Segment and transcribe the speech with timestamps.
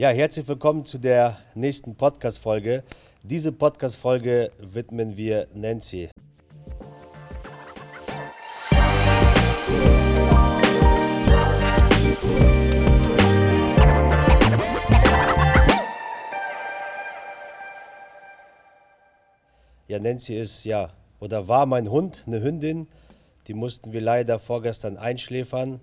[0.00, 2.84] Ja, herzlich willkommen zu der nächsten Podcast-Folge.
[3.22, 6.08] Diese Podcast-Folge widmen wir Nancy.
[19.86, 20.88] Ja, Nancy ist ja
[21.18, 22.88] oder war mein Hund, eine Hündin.
[23.48, 25.78] Die mussten wir leider vorgestern einschläfern.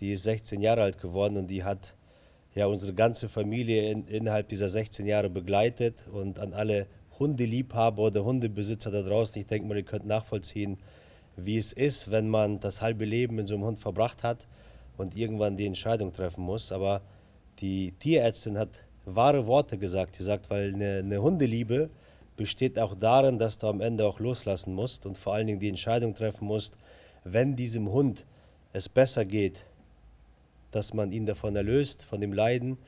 [0.00, 1.92] Die ist 16 Jahre alt geworden und die hat
[2.54, 6.86] ja unsere ganze Familie in, innerhalb dieser 16 Jahre begleitet und an alle
[7.18, 9.40] Hundeliebhaber oder Hundebesitzer da draußen.
[9.40, 10.78] Ich denke mal, ihr könnt nachvollziehen,
[11.36, 14.48] wie es ist, wenn man das halbe Leben mit so einem Hund verbracht hat
[14.96, 16.72] und irgendwann die Entscheidung treffen muss.
[16.72, 17.02] Aber
[17.60, 18.70] die Tierärztin hat
[19.04, 20.16] wahre Worte gesagt.
[20.16, 21.90] Sie sagt, weil eine, eine Hundeliebe
[22.36, 25.68] besteht auch darin, dass du am Ende auch loslassen musst und vor allen Dingen die
[25.68, 26.76] Entscheidung treffen musst,
[27.24, 28.24] wenn diesem Hund
[28.72, 29.66] es besser geht,
[30.70, 32.78] dass man ihn davon erlöst, von dem Leiden,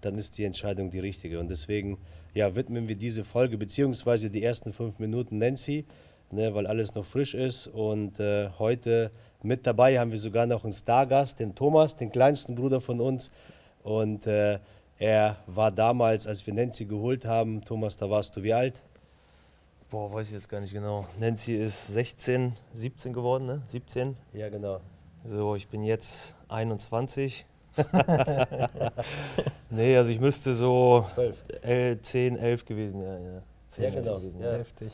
[0.00, 1.38] dann ist die Entscheidung die richtige.
[1.38, 1.98] Und deswegen
[2.34, 5.84] ja, widmen wir diese Folge, beziehungsweise die ersten fünf Minuten Nancy,
[6.30, 7.66] ne, weil alles noch frisch ist.
[7.66, 9.10] Und äh, heute
[9.42, 13.30] mit dabei haben wir sogar noch einen Stargast, den Thomas, den kleinsten Bruder von uns.
[13.82, 14.58] Und äh,
[14.98, 18.82] er war damals, als wir Nancy geholt haben, Thomas, da warst du wie alt?
[19.90, 21.06] Boah, weiß ich jetzt gar nicht genau.
[21.18, 23.62] Nancy ist 16, 17 geworden, ne?
[23.66, 24.16] 17.
[24.32, 24.80] Ja, genau.
[25.24, 27.46] So, ich bin jetzt 21.
[29.70, 32.02] nee, also ich müsste so 12.
[32.02, 33.18] 10, 11 gewesen, ja.
[33.18, 34.16] Ja, 10, ja genau.
[34.16, 34.52] Gewesen, ja.
[34.52, 34.92] Heftig.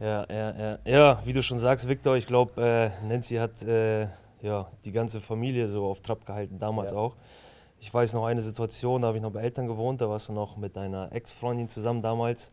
[0.00, 0.78] Ja, ja, ja.
[0.84, 4.08] Ja, wie du schon sagst, Victor, ich glaube, äh, Nancy hat äh,
[4.42, 6.98] ja, die ganze Familie so auf Trab gehalten, damals ja.
[6.98, 7.14] auch.
[7.80, 10.32] Ich weiß noch eine Situation, da habe ich noch bei Eltern gewohnt, da warst du
[10.32, 12.52] noch mit deiner Ex-Freundin zusammen damals.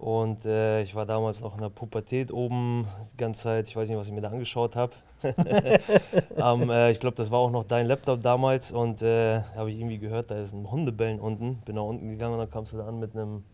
[0.00, 3.68] Und äh, ich war damals noch in der Pubertät oben die ganze Zeit.
[3.68, 4.94] Ich weiß nicht, was ich mir da angeschaut habe.
[6.36, 8.72] um, äh, ich glaube, das war auch noch dein Laptop damals.
[8.72, 11.56] Und äh, habe ich irgendwie gehört, da ist ein Hundebellen unten.
[11.66, 13.44] Bin nach unten gegangen und dann kamst du da an mit einem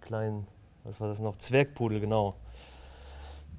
[0.00, 0.46] kleinen,
[0.84, 1.36] was war das noch?
[1.36, 2.36] Zwergpudel, genau.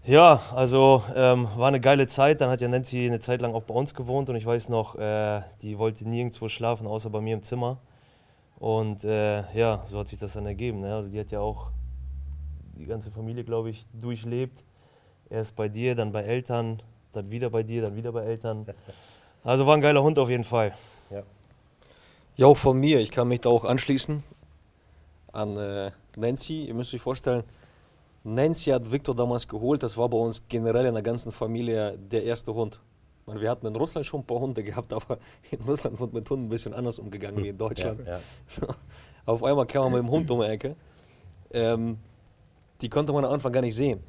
[0.03, 2.41] Ja, also ähm, war eine geile Zeit.
[2.41, 4.31] Dann hat ja Nancy eine Zeit lang auch bei uns gewohnt.
[4.31, 7.77] Und ich weiß noch, äh, die wollte nirgendwo schlafen, außer bei mir im Zimmer.
[8.57, 10.79] Und äh, ja, so hat sich das dann ergeben.
[10.79, 10.95] Ne?
[10.95, 11.67] Also die hat ja auch
[12.73, 14.63] die ganze Familie, glaube ich, durchlebt.
[15.29, 18.65] Erst bei dir, dann bei Eltern, dann wieder bei dir, dann wieder bei Eltern.
[19.45, 20.73] Also war ein geiler Hund auf jeden Fall.
[21.09, 21.21] Ja,
[22.37, 23.01] ja auch von mir.
[23.01, 24.23] Ich kann mich da auch anschließen
[25.33, 26.63] an äh, Nancy.
[26.63, 27.43] Ihr müsst euch vorstellen,
[28.23, 29.83] Nancy hat Victor damals geholt.
[29.83, 32.79] Das war bei uns generell in der ganzen Familie der erste Hund.
[33.25, 35.17] Meine, wir hatten in Russland schon ein paar Hunde gehabt, aber
[35.51, 37.99] in Russland wird mit Hunden ein bisschen anders umgegangen wie in Deutschland.
[38.05, 38.19] Ja, ja.
[38.47, 38.67] So,
[39.25, 40.75] auf einmal kam man mit dem Hund um die Ecke.
[41.51, 41.97] Ähm,
[42.83, 44.01] die konnte man am Anfang gar nicht sehen.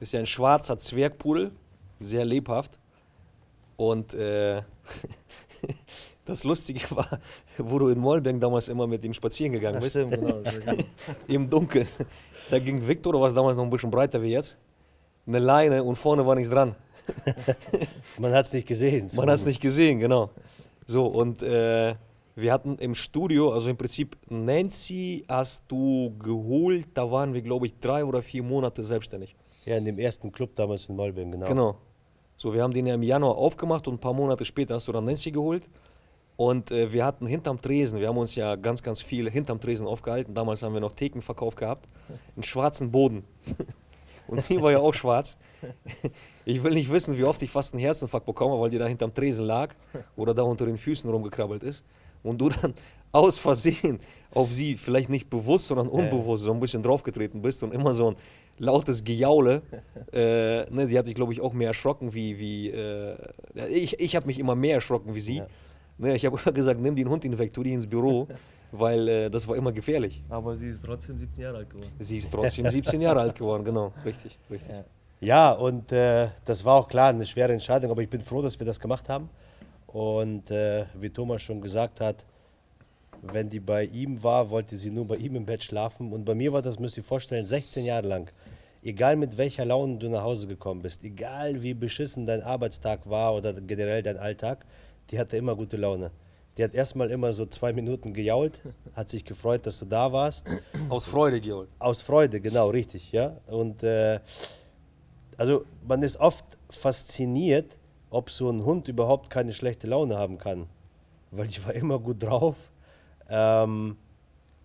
[0.00, 1.52] Ist ja ein schwarzer Zwergpudel,
[1.98, 2.78] sehr lebhaft.
[3.76, 4.62] Und äh,
[6.24, 7.20] das Lustige war,
[7.58, 9.92] wo du in Mollberg damals immer mit ihm spazieren gegangen bist.
[9.92, 10.42] Stimmt, genau.
[11.26, 11.86] Im Dunkeln.
[12.50, 14.56] Da ging Victor, du warst damals noch ein bisschen breiter wie jetzt,
[15.26, 16.74] eine Leine und vorne war nichts dran.
[18.18, 19.08] Man hat es nicht gesehen.
[19.16, 20.30] Man hat es nicht gesehen, genau.
[20.86, 21.94] So, und äh,
[22.40, 27.66] wir hatten im Studio, also im Prinzip Nancy hast du geholt, da waren wir, glaube
[27.66, 29.34] ich, drei oder vier Monate selbstständig.
[29.64, 31.46] Ja, in dem ersten Club damals in Malbim, genau.
[31.46, 31.76] Genau.
[32.36, 34.92] So, wir haben den ja im Januar aufgemacht und ein paar Monate später hast du
[34.92, 35.68] dann Nancy geholt.
[36.36, 39.88] Und äh, wir hatten hinterm Tresen, wir haben uns ja ganz, ganz viel hinterm Tresen
[39.88, 40.32] aufgehalten.
[40.32, 41.88] Damals haben wir noch Thekenverkauf gehabt,
[42.36, 43.24] einen schwarzen Boden.
[44.28, 45.36] und sie war ja auch schwarz.
[46.44, 49.12] Ich will nicht wissen, wie oft ich fast einen Herzinfarkt bekomme, weil die da hinterm
[49.12, 49.74] Tresen lag
[50.16, 51.84] oder da unter den Füßen rumgekrabbelt ist
[52.22, 52.74] und du dann
[53.12, 53.98] aus Versehen
[54.34, 58.10] auf sie vielleicht nicht bewusst, sondern unbewusst so ein bisschen draufgetreten bist und immer so
[58.10, 58.16] ein
[58.58, 59.62] lautes Gejaule.
[60.10, 63.14] Äh, ne, die hat sich, glaube ich, auch mehr erschrocken wie, wie äh,
[63.68, 65.36] ich, ich habe mich immer mehr erschrocken wie sie.
[65.36, 65.46] Ja.
[65.98, 68.26] Ne, ich habe immer gesagt, nimm den Hund weg, tu die ins Büro,
[68.72, 70.24] weil äh, das war immer gefährlich.
[70.30, 71.92] Aber sie ist trotzdem 17 Jahre alt geworden.
[71.98, 74.72] Sie ist trotzdem 17 Jahre alt geworden, genau, richtig, richtig.
[74.72, 74.84] Ja,
[75.20, 78.58] ja und äh, das war auch klar eine schwere Entscheidung, aber ich bin froh, dass
[78.58, 79.28] wir das gemacht haben.
[79.88, 82.24] Und äh, wie Thomas schon gesagt hat,
[83.22, 86.12] wenn die bei ihm war, wollte sie nur bei ihm im Bett schlafen.
[86.12, 88.30] Und bei mir war das, müsst ihr vorstellen, 16 Jahre lang.
[88.82, 93.34] Egal mit welcher Laune du nach Hause gekommen bist, egal wie beschissen dein Arbeitstag war
[93.34, 94.64] oder generell dein Alltag,
[95.10, 96.12] die hatte immer gute Laune.
[96.56, 98.62] Die hat erstmal immer so zwei Minuten gejault,
[98.94, 100.48] hat sich gefreut, dass du da warst.
[100.88, 101.68] Aus Freude gejault.
[101.78, 103.36] Aus Freude, genau, richtig, ja.
[103.46, 104.20] Und äh,
[105.36, 107.77] also man ist oft fasziniert,
[108.10, 110.66] ob so ein Hund überhaupt keine schlechte Laune haben kann.
[111.30, 112.56] Weil die war immer gut drauf.
[113.28, 113.96] Ähm,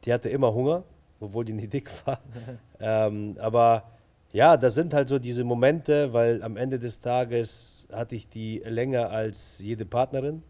[0.05, 0.83] die hatte immer Hunger,
[1.19, 2.19] obwohl die nicht dick war.
[2.79, 3.83] ähm, aber
[4.31, 8.59] ja, das sind halt so diese Momente, weil am Ende des Tages hatte ich die
[8.65, 10.41] länger als jede Partnerin.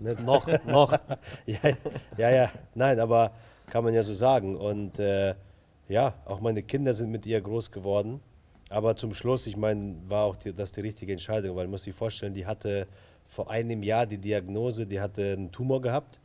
[0.00, 0.24] Nicht?
[0.26, 0.92] Noch, noch.
[1.46, 1.58] ja,
[2.16, 3.32] ja, ja, nein, aber
[3.70, 4.56] kann man ja so sagen.
[4.56, 5.34] Und äh,
[5.88, 8.20] ja, auch meine Kinder sind mit ihr groß geworden.
[8.68, 11.84] Aber zum Schluss, ich meine, war auch die, das die richtige Entscheidung, weil man muss
[11.84, 12.86] sich vorstellen, die hatte
[13.26, 16.20] vor einem Jahr die Diagnose, die hatte einen Tumor gehabt.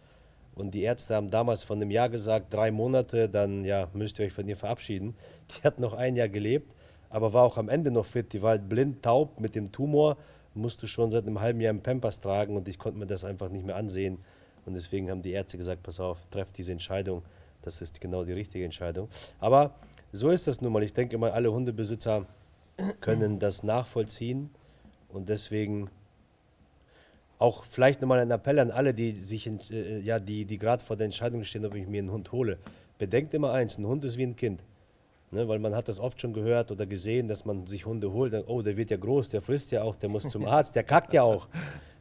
[0.55, 4.25] Und die Ärzte haben damals von einem Jahr gesagt, drei Monate, dann ja, müsst ihr
[4.25, 5.15] euch von ihr verabschieden.
[5.49, 6.75] Die hat noch ein Jahr gelebt,
[7.09, 8.31] aber war auch am Ende noch fit.
[8.33, 10.15] Die war halt blind, taub mit dem Tumor,
[10.53, 13.49] musste schon seit einem halben Jahr im Pampers tragen und ich konnte mir das einfach
[13.49, 14.19] nicht mehr ansehen.
[14.65, 17.23] Und deswegen haben die Ärzte gesagt, pass auf, trefft diese Entscheidung.
[17.63, 19.09] Das ist genau die richtige Entscheidung.
[19.39, 19.73] Aber
[20.13, 20.83] so ist das nun mal.
[20.83, 22.25] Ich denke mal, alle Hundebesitzer
[23.01, 24.51] können das nachvollziehen
[25.09, 25.89] und deswegen
[27.39, 30.95] auch vielleicht nochmal ein Appell an alle, die sich, äh, ja, die, die gerade vor
[30.95, 32.57] der Entscheidung stehen, ob ich mir einen Hund hole.
[32.97, 34.63] Bedenkt immer eins: Ein Hund ist wie ein Kind.
[35.31, 38.35] Ne, weil man hat das oft schon gehört oder gesehen, dass man sich Hunde holt.
[38.47, 41.11] Oh, der wird ja groß, der frisst ja auch, der muss zum Arzt, der kackt
[41.11, 41.47] ja auch,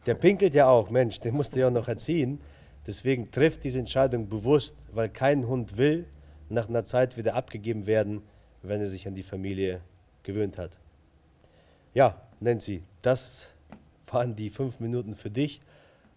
[0.04, 0.90] der pinkelt ja auch.
[0.90, 2.42] Mensch, den musst du ja auch noch erziehen.
[2.86, 6.04] Deswegen trifft diese Entscheidung bewusst, weil kein Hund will
[6.52, 8.22] nach einer Zeit wieder abgegeben werden,
[8.62, 9.80] wenn er sich an die Familie
[10.22, 10.78] gewöhnt hat.
[11.94, 13.50] Ja, Nancy, das
[14.06, 15.60] waren die fünf Minuten für dich.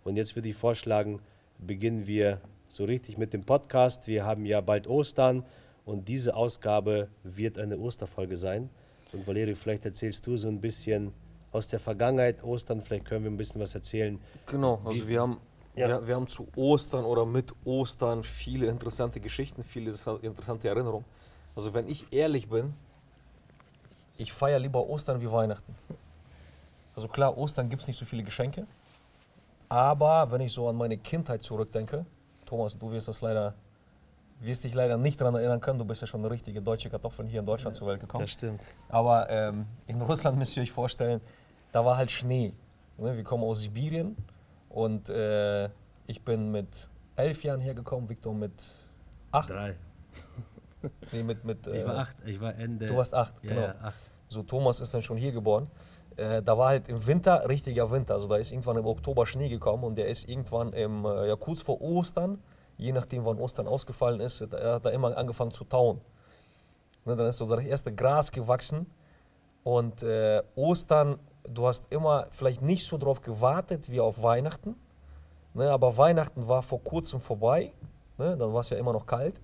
[0.04, 1.20] Und jetzt würde ich vorschlagen,
[1.58, 2.40] beginnen wir
[2.70, 4.08] so richtig mit dem Podcast.
[4.08, 5.46] Wir haben ja bald Ostern
[5.86, 8.70] und diese Ausgabe wird eine Osterfolge sein.
[9.14, 11.14] Und Valerio, vielleicht erzählst du so ein bisschen
[11.52, 14.20] aus der Vergangenheit Ostern, vielleicht können wir ein bisschen was erzählen.
[14.46, 15.38] Genau, also wir haben,
[15.76, 15.88] Ja.
[15.88, 21.06] wir, wir haben zu Ostern oder mit Ostern viele interessante Geschichten, viele interessante Erinnerungen.
[21.56, 22.74] Also wenn ich ehrlich bin,
[24.18, 25.76] ich feiere lieber Ostern wie Weihnachten.
[26.96, 28.66] Also klar, Ostern gibt es nicht so viele Geschenke,
[29.68, 32.06] aber wenn ich so an meine Kindheit zurückdenke,
[32.46, 33.54] Thomas, du wirst das leider,
[34.40, 37.28] wirst dich leider nicht daran erinnern können, du bist ja schon eine richtige deutsche Kartoffel
[37.28, 38.24] hier in Deutschland zur Welt gekommen.
[38.24, 38.62] Das stimmt.
[38.88, 41.20] Aber ähm, in Russland müsst ihr euch vorstellen,
[41.74, 42.54] da war halt Schnee.
[42.98, 43.18] Ne?
[43.18, 44.16] Wir kommen aus Sibirien
[44.76, 45.70] und äh,
[46.06, 48.52] ich bin mit elf Jahren hergekommen, Viktor mit
[49.32, 49.50] acht.
[49.50, 49.76] Drei.
[51.12, 52.86] Nee, mit, mit, Ich äh, war acht, ich war Ende.
[52.86, 53.62] Du warst acht, ja, genau.
[53.62, 54.12] Ja, acht.
[54.30, 55.68] So, Thomas ist dann schon hier geboren.
[56.16, 58.14] Äh, da war halt im Winter richtiger Winter.
[58.14, 61.36] Also da ist irgendwann im Oktober Schnee gekommen und der ist irgendwann im, äh, ja,
[61.38, 62.38] kurz vor Ostern,
[62.78, 66.02] je nachdem wann Ostern ausgefallen ist, da hat er immer angefangen zu tauen.
[67.04, 68.86] Ne, dann ist so das erste Gras gewachsen
[69.64, 71.18] und äh, Ostern,
[71.50, 74.76] du hast immer vielleicht nicht so drauf gewartet wie auf Weihnachten.
[75.54, 77.72] Ne, aber Weihnachten war vor kurzem vorbei,
[78.18, 79.42] ne, dann war es ja immer noch kalt.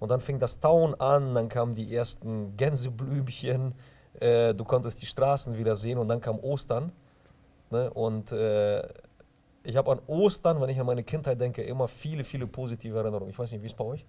[0.00, 3.72] Und dann fing das Tauen an, dann kamen die ersten Gänseblümchen,
[4.18, 6.90] äh, du konntest die Straßen wieder sehen und dann kam Ostern.
[7.70, 8.82] Ne, und äh,
[9.62, 13.30] ich habe an Ostern, wenn ich an meine Kindheit denke, immer viele, viele positive Erinnerungen.
[13.30, 14.04] Ich weiß nicht, wie es bei euch?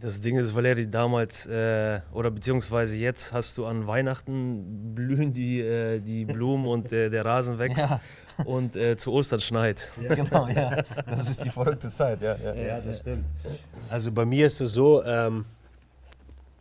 [0.00, 5.60] Das Ding ist, Valeri, damals äh, oder beziehungsweise jetzt hast du an Weihnachten blühen die,
[5.60, 8.00] äh, die Blumen und äh, der Rasen wächst Ja.
[8.44, 9.92] und äh, zu Ostern schneit.
[10.08, 10.82] Genau, ja.
[11.06, 12.36] Das ist die verrückte Zeit, ja.
[12.36, 12.54] ja.
[12.54, 13.24] Ja, das stimmt.
[13.90, 15.44] Also bei mir ist es so, ähm,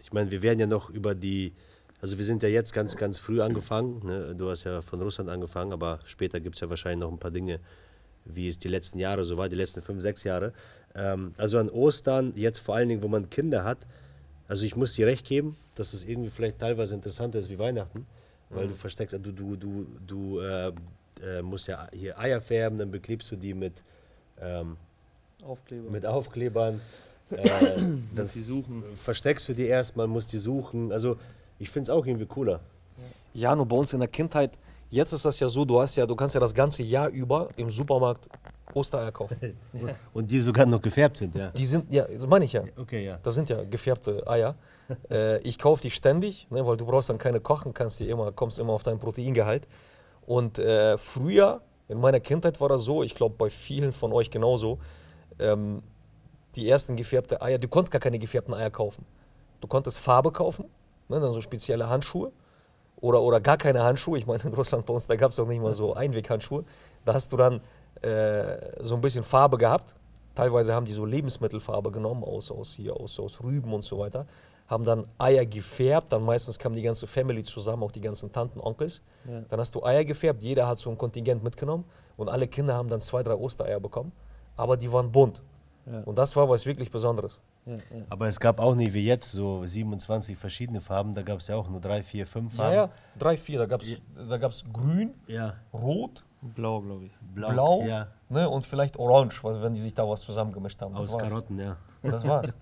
[0.02, 1.54] ich meine, wir werden ja noch über die,
[2.02, 4.02] also wir sind ja jetzt ganz, ganz früh angefangen.
[4.04, 4.34] Ne?
[4.36, 7.32] Du hast ja von Russland angefangen, aber später gibt es ja wahrscheinlich noch ein paar
[7.32, 7.60] Dinge,
[8.34, 10.54] wie es die letzten Jahre so war, die letzten fünf, sechs Jahre.
[10.96, 13.80] Ähm, also an Ostern, jetzt vor allen Dingen, wo man Kinder hat,
[14.48, 18.06] also ich muss dir recht geben, dass es irgendwie vielleicht teilweise interessanter ist wie Weihnachten,
[18.50, 20.72] weil du versteckst, du, du, du, du äh,
[21.22, 23.74] äh, musst ja hier Eier färben, dann beklebst du die mit,
[24.40, 24.78] ähm,
[25.44, 25.90] Aufkleber.
[25.90, 26.82] mit Aufklebern.
[27.30, 27.76] Äh,
[28.16, 28.86] Dass sie suchen.
[29.04, 30.94] versteckst du die erstmal, musst die suchen.
[30.94, 31.18] Also
[31.60, 32.62] ich finde es auch irgendwie cooler.
[33.34, 34.58] Ja, nur bei uns in der Kindheit,
[34.90, 37.50] jetzt ist das ja so, du hast ja, du kannst ja das ganze Jahr über
[37.56, 38.28] im Supermarkt
[38.74, 39.58] Ostereier kaufen.
[40.14, 41.50] Und die sogar noch gefärbt sind, ja.
[41.52, 42.64] Die sind, ja, das meine ich ja.
[42.78, 43.20] Okay, ja.
[43.24, 44.56] Das sind ja gefärbte Eier.
[45.10, 48.32] äh, ich kaufe die ständig, ne, weil du brauchst dann keine kochen, kannst die immer,
[48.32, 49.68] kommst immer auf dein Proteingehalt.
[50.26, 54.30] Und äh, früher, in meiner Kindheit war das so, ich glaube bei vielen von euch
[54.30, 54.80] genauso,
[55.40, 55.82] ähm,
[56.56, 59.06] die ersten gefärbte Eier, du konntest gar keine gefärbten Eier kaufen.
[59.62, 60.66] Du konntest Farbe kaufen,
[61.08, 62.32] ne, dann so spezielle Handschuhe
[63.00, 64.18] oder, oder gar keine Handschuhe.
[64.18, 66.64] Ich meine, in Russland bei uns, da gab es doch nicht mal so Einweghandschuhe.
[67.06, 67.62] Da hast du dann
[68.02, 69.96] äh, so ein bisschen Farbe gehabt.
[70.36, 74.26] Teilweise haben die so Lebensmittelfarbe genommen, aus, aus, hier, aus, aus Rüben und so weiter.
[74.68, 78.60] Haben dann Eier gefärbt, dann meistens kam die ganze Family zusammen, auch die ganzen Tanten,
[78.60, 79.02] Onkels.
[79.28, 79.42] Ja.
[79.48, 81.86] Dann hast du Eier gefärbt, jeder hat so ein Kontingent mitgenommen
[82.18, 84.12] und alle Kinder haben dann zwei, drei Ostereier bekommen.
[84.56, 85.42] Aber die waren bunt.
[85.86, 86.02] Ja.
[86.02, 87.40] Und das war was wirklich Besonderes.
[87.68, 88.06] Ja, ja.
[88.10, 91.14] Aber es gab auch nicht wie jetzt so 27 verschiedene Farben.
[91.14, 92.76] Da gab es ja auch nur drei, vier, fünf Ja, Farben.
[92.76, 93.60] ja, drei, vier.
[93.60, 95.56] Da gab es da gab's grün, Ja.
[95.74, 97.12] rot, Blau, glaube ich.
[97.34, 97.50] Blau.
[97.52, 98.08] blau Ja.
[98.30, 100.96] ne, und vielleicht orange, weil- wenn die sich da was zusammengemischt haben.
[100.96, 101.30] Aus das war's.
[101.30, 101.78] Karotten, ja.
[102.04, 102.54] Das war's.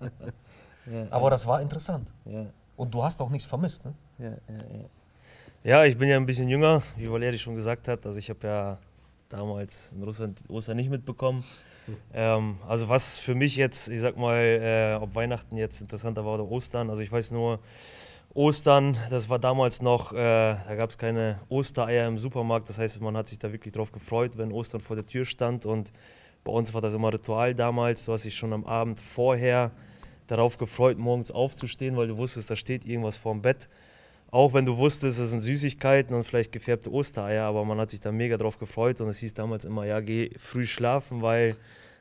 [0.90, 2.12] Ja, Aber das war interessant.
[2.24, 2.46] ja,
[2.76, 3.92] Und du hast auch nichts vermisst, ne?
[4.18, 4.84] ja, ja, ja.
[5.64, 8.06] ja, ich bin ja ein bisschen jünger, wie Valeri schon gesagt hat.
[8.06, 8.78] Also ich habe ja
[9.28, 11.42] damals in Russland Ostern nicht mitbekommen.
[12.12, 16.34] Ähm, also was für mich jetzt, ich sag mal, äh, ob Weihnachten jetzt interessanter war
[16.34, 17.60] oder Ostern, also ich weiß nur,
[18.36, 23.00] Ostern, das war damals noch, äh, da gab es keine Ostereier im Supermarkt, das heißt,
[23.00, 25.64] man hat sich da wirklich drauf gefreut, wenn Ostern vor der Tür stand.
[25.64, 25.90] Und
[26.44, 29.70] bei uns war das immer Ritual damals, du hast dich schon am Abend vorher
[30.26, 33.68] darauf gefreut, morgens aufzustehen, weil du wusstest, da steht irgendwas vorm Bett.
[34.36, 38.00] Auch wenn du wusstest, es sind Süßigkeiten und vielleicht gefärbte Ostereier, aber man hat sich
[38.00, 41.56] da mega drauf gefreut und es hieß damals immer, ja, geh früh schlafen, weil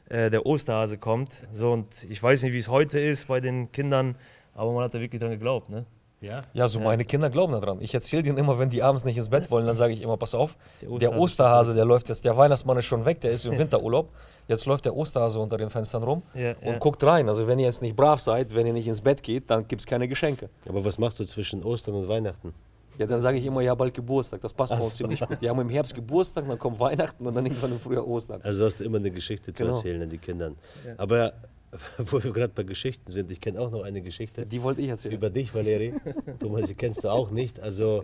[0.10, 1.48] äh, der Osterhase kommt.
[1.54, 4.18] So, und ich weiß nicht, wie es heute ist bei den Kindern,
[4.54, 5.86] aber man hat da wirklich dran geglaubt, ne?
[6.22, 6.43] Ja?
[6.53, 7.79] Ja, so meine Kinder glauben daran.
[7.81, 10.17] Ich erzähle denen immer, wenn die abends nicht ins Bett wollen, dann sage ich immer,
[10.17, 13.45] pass auf, Der der Osterhase der läuft jetzt, der Weihnachtsmann ist schon weg, der ist
[13.45, 14.10] im Winterurlaub.
[14.48, 16.77] Jetzt läuft der Osterhase unter den Fenstern rum Ja, und ja.
[16.77, 17.27] guckt rein.
[17.27, 19.81] Also wenn ihr jetzt nicht brav seid, wenn ihr nicht ins Bett geht, dann gibt
[19.81, 20.50] es keine Geschenke.
[20.69, 22.53] Aber was machst du zwischen Ostern und Weihnachten?
[22.98, 24.39] Ja, dann sage ich immer, ja, bald Geburtstag.
[24.41, 25.03] Das passt bei uns so.
[25.03, 25.41] ziemlich gut.
[25.41, 28.39] Die haben im Herbst Geburtstag, dann kommt Weihnachten und dann irgendwann im Frühjahr Ostern.
[28.41, 29.75] Also hast du immer eine Geschichte zu Genau.
[29.75, 30.55] erzählen an die Kindern.
[30.98, 31.34] Aber
[31.98, 34.89] wo wir gerade bei Geschichten sind, ich kenne auch noch eine Geschichte Die wollte ich
[34.89, 35.15] erzählen.
[35.15, 35.93] über dich, Valeri.
[36.39, 37.60] Thomas, die kennst du auch nicht.
[37.60, 38.01] Also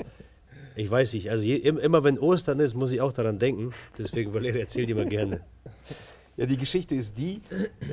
[0.76, 3.72] ich weiß nicht, also je, im- immer wenn Ostern ist, muss ich auch daran denken.
[3.98, 5.42] Deswegen, Valeri, erzähl dir mal gerne.
[6.38, 7.42] Ja, die Geschichte ist die,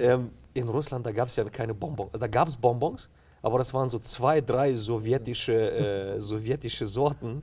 [0.01, 2.11] ähm, in Russland, da gab es ja keine Bonbons.
[2.19, 3.09] Da gab es Bonbons,
[3.43, 7.43] aber das waren so zwei, drei sowjetische, äh, sowjetische Sorten.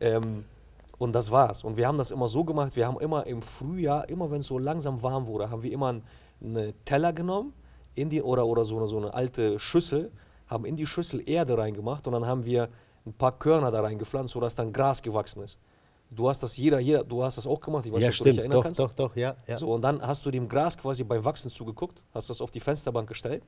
[0.00, 0.44] Ähm,
[0.98, 1.64] und das war's.
[1.64, 4.46] Und wir haben das immer so gemacht, wir haben immer im Frühjahr, immer wenn es
[4.48, 6.02] so langsam warm wurde, haben wir immer einen
[6.42, 7.52] eine Teller genommen
[8.00, 10.10] in die, oder, oder so, eine, so eine alte Schüssel,
[10.46, 12.68] haben in die Schüssel Erde reingemacht und dann haben wir
[13.06, 15.58] ein paar Körner da reingepflanzt, sodass dann Gras gewachsen ist.
[16.10, 18.24] Du hast das jeder, jeder, du hast das auch gemacht, ich weiß Ja, nicht, ob
[18.24, 18.38] du dich stimmt.
[18.40, 18.80] erinnern Doch, kannst.
[18.80, 19.36] doch, doch, ja.
[19.46, 19.56] ja.
[19.56, 22.58] So, und dann hast du dem Gras quasi beim Wachsen zugeguckt, hast das auf die
[22.60, 23.44] Fensterbank gestellt.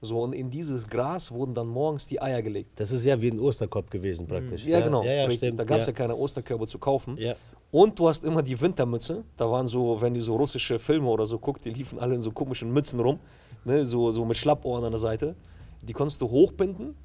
[0.00, 2.78] So, und in dieses Gras wurden dann morgens die Eier gelegt.
[2.78, 4.64] Das ist ja wie ein Osterkorb gewesen praktisch.
[4.64, 5.02] Ja, genau.
[5.02, 5.38] Ja, ja, richtig.
[5.38, 5.58] stimmt.
[5.58, 5.92] Da gab es ja.
[5.92, 5.96] ja.
[5.96, 7.16] keine Osterkörbe zu kaufen.
[7.18, 7.34] Ja.
[7.70, 9.24] Und du hast immer die Wintermütze.
[9.36, 12.20] Da waren so, wenn ihr so russische Filme oder so guckt, die liefen alle in
[12.20, 13.18] so komischen Mützen rum,
[13.64, 15.36] ne, so, so mit Schlappohren an der Seite.
[15.82, 16.96] Die konntest du hochbinden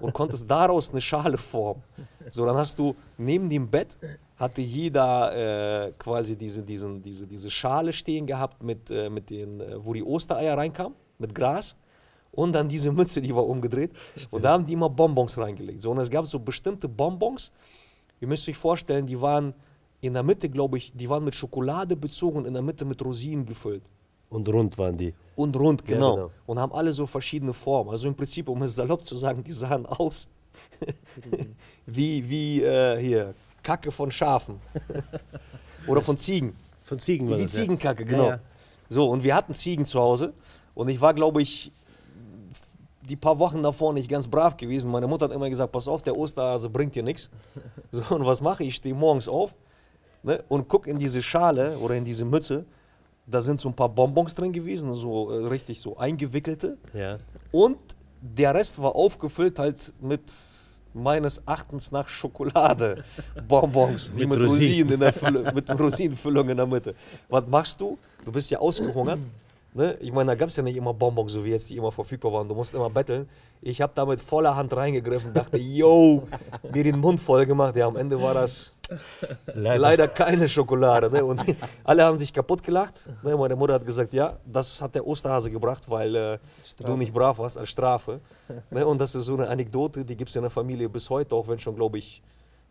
[0.00, 1.82] und konntest daraus eine Schale formen.
[2.30, 3.98] So, dann hast du neben dem Bett
[4.36, 9.60] hatte jeder äh, quasi diese, diesen, diese, diese Schale stehen gehabt, mit, äh, mit den,
[9.60, 11.74] äh, wo die Ostereier reinkamen, mit Gras.
[12.30, 13.90] Und dann diese Mütze, die war umgedreht.
[14.30, 15.80] Und da haben die immer Bonbons reingelegt.
[15.80, 17.50] So, und es gab so bestimmte Bonbons,
[18.20, 19.54] Ihr müsst euch vorstellen, die waren
[20.00, 23.04] in der Mitte, glaube ich, die waren mit Schokolade bezogen und in der Mitte mit
[23.04, 23.82] Rosinen gefüllt.
[24.30, 25.14] Und rund waren die.
[25.36, 26.14] Und rund, Ja, genau.
[26.14, 26.30] genau.
[26.46, 27.90] Und haben alle so verschiedene Formen.
[27.90, 30.28] Also im Prinzip, um es salopp zu sagen, die sahen aus
[31.86, 34.60] wie, wie äh, hier, Kacke von Schafen.
[35.86, 36.56] Oder von Ziegen.
[36.82, 37.52] Von Ziegen war Wie das.
[37.52, 38.28] Ziegenkacke, Ja, genau.
[38.28, 38.40] ja.
[38.88, 40.32] So, und wir hatten Ziegen zu Hause.
[40.74, 41.72] Und ich war, glaube ich,
[43.02, 44.90] die paar Wochen davor nicht ganz brav gewesen.
[44.90, 47.30] Meine Mutter hat immer gesagt, pass auf, der Osterhase bringt dir nichts.
[47.90, 48.68] So, und was mache ich?
[48.70, 49.54] Ich stehe morgens auf
[50.22, 52.66] ne, und gucke in diese Schale oder in diese Mütze.
[53.30, 56.78] Da sind so ein paar Bonbons drin gewesen, so äh, richtig so eingewickelte.
[56.94, 57.18] Ja.
[57.52, 57.78] Und
[58.20, 60.22] der Rest war aufgefüllt halt mit
[60.94, 63.04] meines Erachtens nach Schokolade,
[63.46, 64.50] Bonbons, die Mit mit, Rosinen.
[64.50, 66.94] Rosinen in der Fülle, mit Rosinenfüllung in der Mitte.
[67.28, 67.98] Was machst du?
[68.24, 69.20] Du bist ja ausgehungert.
[69.74, 69.96] Ne?
[70.00, 72.32] Ich meine, da gab es ja nicht immer Bonbons, so wie jetzt, die immer verfügbar
[72.32, 72.48] waren.
[72.48, 73.28] Du musst immer betteln.
[73.60, 76.26] Ich habe da mit voller Hand reingegriffen, dachte, yo,
[76.72, 77.76] mir den Mund voll gemacht.
[77.76, 78.77] Ja, am Ende war das
[79.54, 79.78] Leider.
[79.78, 81.10] leider keine Schokolade.
[81.10, 81.24] Ne?
[81.24, 81.44] Und
[81.84, 83.08] alle haben sich kaputt gelacht.
[83.22, 83.36] Ne?
[83.36, 86.38] Meine Mutter hat gesagt, ja, das hat der Osterhase gebracht, weil äh,
[86.78, 88.20] du nicht brav warst als Strafe.
[88.70, 88.86] Ne?
[88.86, 91.46] Und das ist so eine Anekdote, die gibt es in der Familie bis heute, auch
[91.48, 92.22] wenn schon, glaube ich,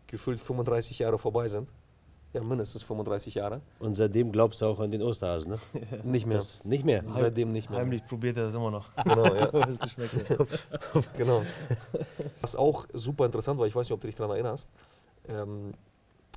[0.06, 1.68] gefühlt 35 Jahre vorbei sind.
[2.34, 3.62] Ja, mindestens 35 Jahre.
[3.78, 5.58] Und seitdem glaubst du auch an den Osterhasen, ne?
[6.04, 6.36] Nicht mehr.
[6.36, 7.02] Das nicht mehr.
[7.14, 7.80] Seitdem nicht mehr.
[7.80, 8.90] Heimlich probiert er das immer noch.
[9.04, 9.46] Genau, ja.
[9.46, 10.28] so es geschmeckt.
[10.28, 10.46] hat.
[11.16, 11.42] genau.
[12.42, 14.68] Was auch super interessant war, ich weiß nicht, ob du dich daran erinnerst,
[15.26, 15.72] ähm,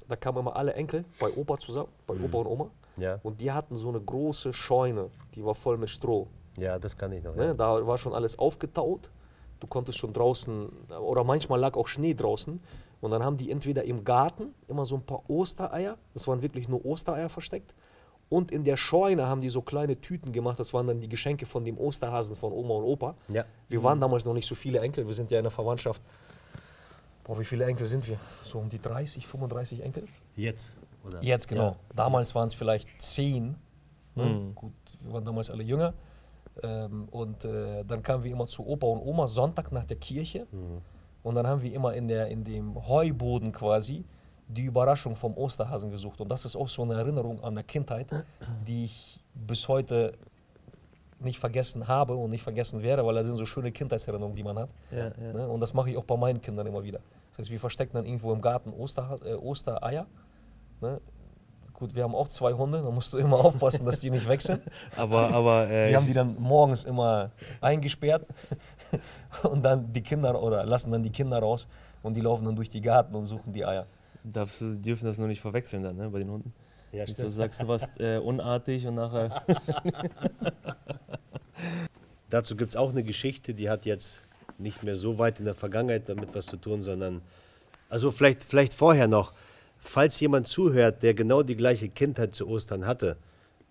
[0.07, 2.69] da kamen immer alle Enkel bei Opa zusammen, bei Opa und Oma.
[2.97, 3.19] Ja.
[3.23, 6.27] Und die hatten so eine große Scheune, die war voll mit Stroh.
[6.57, 7.35] Ja, das kann ich noch.
[7.35, 7.47] Ne?
[7.47, 7.53] Ja.
[7.53, 9.09] Da war schon alles aufgetaut.
[9.59, 12.59] Du konntest schon draußen, oder manchmal lag auch Schnee draußen.
[12.99, 16.67] Und dann haben die entweder im Garten immer so ein paar Ostereier, das waren wirklich
[16.67, 17.73] nur Ostereier versteckt.
[18.29, 21.45] Und in der Scheune haben die so kleine Tüten gemacht, das waren dann die Geschenke
[21.45, 23.15] von dem Osterhasen von Oma und Opa.
[23.27, 23.43] Ja.
[23.67, 26.01] Wir waren damals noch nicht so viele Enkel, wir sind ja in der Verwandtschaft.
[27.23, 28.17] Boah, wie viele Enkel sind wir?
[28.43, 30.07] So um die 30, 35 Enkel?
[30.35, 30.71] Jetzt.
[31.03, 31.21] Oder?
[31.23, 31.71] Jetzt genau.
[31.71, 31.75] Ja.
[31.95, 33.55] Damals waren es vielleicht zehn.
[34.15, 34.51] Ne?
[34.55, 35.93] Gut, wir waren damals alle jünger.
[36.63, 40.47] Ähm, und äh, dann kamen wir immer zu Opa und Oma Sonntag nach der Kirche.
[41.23, 44.03] Und dann haben wir immer in, der, in dem Heuboden quasi
[44.47, 46.19] die Überraschung vom Osterhasen gesucht.
[46.19, 48.07] Und das ist auch so eine Erinnerung an der Kindheit,
[48.67, 50.13] die ich bis heute
[51.23, 54.57] nicht vergessen habe und nicht vergessen werde, weil das sind so schöne Kindheitserinnerungen, die man
[54.57, 54.69] hat.
[54.91, 55.33] Ja, ja.
[55.33, 55.47] Ne?
[55.47, 56.99] Und das mache ich auch bei meinen Kindern immer wieder.
[57.29, 60.05] Das heißt, wir verstecken dann irgendwo im Garten Oster, äh, Ostereier.
[60.81, 60.99] Ne?
[61.73, 64.41] Gut, wir haben auch zwei Hunde, da musst du immer aufpassen, dass die nicht weg
[64.41, 64.61] sind.
[64.97, 68.27] aber, aber äh, Wir haben die dann morgens immer eingesperrt
[69.43, 71.67] und dann die Kinder oder lassen dann die Kinder raus
[72.03, 73.87] und die laufen dann durch die Garten und suchen die Eier.
[74.23, 76.53] darfst du, dürfen das nur nicht verwechseln dann, ne, bei den Hunden.
[76.91, 79.41] Ja, dass du sagst, du warst äh, unartig und nachher.
[82.31, 84.23] Dazu gibt es auch eine Geschichte, die hat jetzt
[84.57, 87.21] nicht mehr so weit in der Vergangenheit damit was zu tun, sondern,
[87.89, 89.33] also vielleicht, vielleicht vorher noch,
[89.77, 93.17] falls jemand zuhört, der genau die gleiche Kindheit zu Ostern hatte,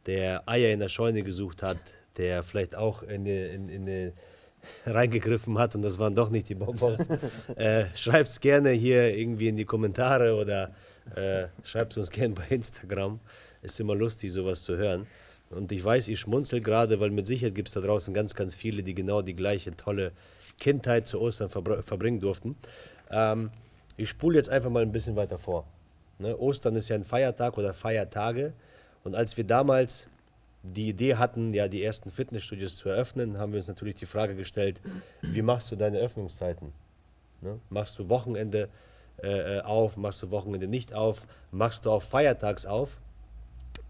[0.04, 1.78] der Eier in der Scheune gesucht hat,
[2.18, 4.12] der vielleicht auch in die, in, in die
[4.86, 7.06] reingegriffen hat und das waren doch nicht die Bonbons,
[7.56, 10.74] äh, es gerne hier irgendwie in die Kommentare oder
[11.16, 13.20] äh, schreibt uns gerne bei Instagram.
[13.62, 15.06] Ist immer lustig, sowas zu hören.
[15.50, 18.54] Und ich weiß, ich schmunzel gerade, weil mit Sicherheit gibt es da draußen ganz, ganz
[18.54, 20.12] viele, die genau die gleiche tolle
[20.58, 22.56] Kindheit zu Ostern verbr- verbringen durften.
[23.10, 23.50] Ähm,
[23.96, 25.66] ich spule jetzt einfach mal ein bisschen weiter vor.
[26.18, 26.38] Ne?
[26.38, 28.52] Ostern ist ja ein Feiertag oder Feiertage.
[29.02, 30.08] Und als wir damals
[30.62, 34.36] die Idee hatten, ja, die ersten Fitnessstudios zu eröffnen, haben wir uns natürlich die Frage
[34.36, 34.80] gestellt,
[35.22, 36.72] wie machst du deine Öffnungszeiten?
[37.40, 37.58] Ne?
[37.70, 38.68] Machst du Wochenende
[39.22, 42.98] äh, äh, auf, machst du Wochenende nicht auf, machst du auch feiertags auf?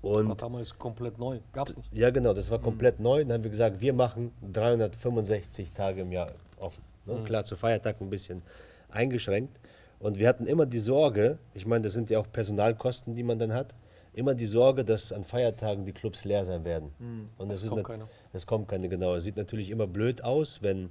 [0.03, 1.93] War Und damals komplett neu, gab's nicht.
[1.93, 3.23] ja, genau, das war komplett neu.
[3.25, 6.83] Dann haben wir gesagt, wir machen 365 Tage im Jahr offen.
[7.07, 7.23] Ne?
[7.25, 8.43] Klar, zu Feiertagen ein bisschen
[8.91, 9.59] eingeschränkt.
[9.99, 13.39] Und wir hatten immer die Sorge, ich meine, das sind ja auch Personalkosten, die man
[13.39, 13.75] dann hat,
[14.15, 16.91] immer die Sorge, dass an Feiertagen die Clubs leer sein werden.
[17.37, 18.09] Und es kommt keiner.
[18.33, 19.15] Es kommt keine, genau.
[19.15, 20.91] Es sieht natürlich immer blöd aus, wenn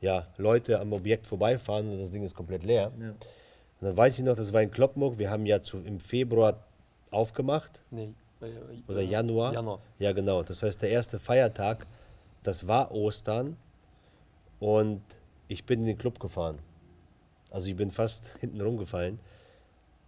[0.00, 2.92] ja, Leute am Objekt vorbeifahren und das Ding ist komplett leer.
[2.96, 3.16] Und
[3.80, 5.18] dann weiß ich noch, das war in Kloppenburg.
[5.18, 6.64] Wir haben ja zu, im Februar
[7.10, 7.82] aufgemacht.
[7.90, 8.08] Nee.
[8.40, 9.52] Äh, Oder äh, Januar?
[9.52, 9.80] Januar.
[9.98, 10.42] Ja, genau.
[10.42, 11.86] Das heißt, der erste Feiertag,
[12.42, 13.56] das war Ostern.
[14.60, 15.02] Und
[15.48, 16.58] ich bin in den Club gefahren.
[17.50, 19.18] Also ich bin fast hinten rumgefallen.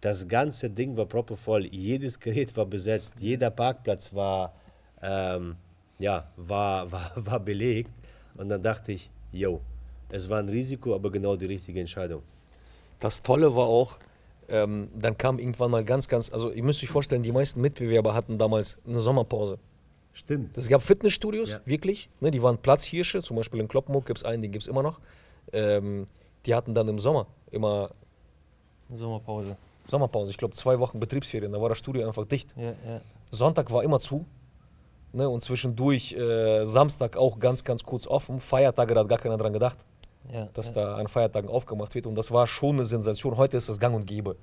[0.01, 1.65] Das ganze Ding war proppevoll.
[1.65, 3.13] Jedes Gerät war besetzt.
[3.19, 4.53] Jeder Parkplatz war,
[5.01, 5.55] ähm,
[5.97, 7.91] ja, war, war, war belegt.
[8.35, 9.61] Und dann dachte ich, yo,
[10.09, 12.23] es war ein Risiko, aber genau die richtige Entscheidung.
[12.99, 13.99] Das Tolle war auch,
[14.49, 18.13] ähm, dann kam irgendwann mal ganz, ganz, also ihr müsst euch vorstellen, die meisten Mitbewerber
[18.13, 19.57] hatten damals eine Sommerpause.
[20.13, 20.57] Stimmt.
[20.57, 21.61] Es gab Fitnessstudios, Ja.
[21.65, 24.67] wirklich, ne, die waren Platzhirsche, zum Beispiel in Kloppenburg gibt es einen, den gibt es
[24.67, 24.99] immer noch.
[25.53, 26.05] Ähm,
[26.45, 27.91] die hatten dann im Sommer immer
[28.91, 29.55] Sommerpause.
[29.87, 32.53] Sommerpause, ich glaube zwei Wochen Betriebsferien, da war das Studio einfach dicht.
[32.55, 33.01] Ja, ja.
[33.31, 34.25] Sonntag war immer zu.
[35.11, 38.39] Ne, und zwischendurch äh, Samstag auch ganz, ganz kurz offen.
[38.39, 39.79] Feiertage, da hat gar keiner dran gedacht,
[40.31, 40.73] ja, dass ja.
[40.73, 42.05] da an Feiertagen aufgemacht wird.
[42.05, 43.37] Und das war schon eine Sensation.
[43.37, 44.35] Heute ist das gang und gäbe.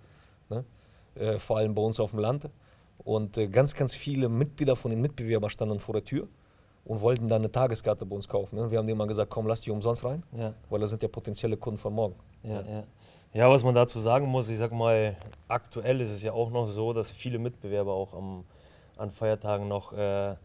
[0.48, 0.64] Ne?
[1.14, 2.48] Äh, vor allem bei uns auf dem Land.
[2.98, 6.28] Und äh, ganz, ganz viele Mitglieder von den Mitbewerbern standen vor der Tür
[6.84, 8.56] und wollten dann eine Tageskarte bei uns kaufen.
[8.56, 8.70] Ne?
[8.70, 10.54] Wir haben denen mal gesagt, komm, lass die umsonst rein, Ja.
[10.70, 12.14] weil das sind ja potenzielle Kunden von morgen.
[12.42, 12.84] Ja, ja.
[13.32, 15.16] ja, was man dazu sagen muss, ich sag mal,
[15.48, 18.44] aktuell ist es ja auch noch so, dass viele Mitbewerber auch am,
[18.96, 20.36] an Feiertagen noch äh,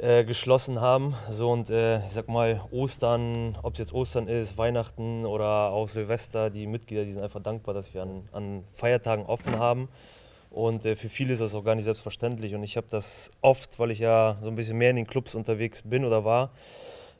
[0.00, 1.14] äh, geschlossen haben.
[1.30, 5.88] So und äh, ich sag mal, Ostern, ob es jetzt Ostern ist, Weihnachten oder auch
[5.88, 9.88] Silvester, die Mitglieder, die sind einfach dankbar, dass wir an, an Feiertagen offen haben.
[10.50, 12.54] Und äh, für viele ist das auch gar nicht selbstverständlich.
[12.54, 15.34] Und ich habe das oft, weil ich ja so ein bisschen mehr in den Clubs
[15.34, 16.50] unterwegs bin oder war,